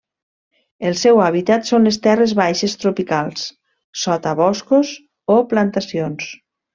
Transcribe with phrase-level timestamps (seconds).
[0.91, 3.43] El seu hàbitat són les terres baixes tropicals,
[4.07, 4.95] sota boscos
[5.37, 6.33] o plantacions.